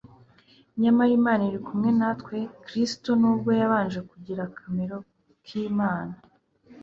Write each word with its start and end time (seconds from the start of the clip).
Nyamara 0.81 1.11
Imana 1.19 1.41
iri 1.49 1.59
kumwe 1.67 1.89
natwe 1.99 2.35
Kristo 2.63 3.09
"nubwo 3.21 3.49
yabanje 3.61 3.99
kugira 4.09 4.41
akamero 4.49 4.97
k'Imana 5.45 6.15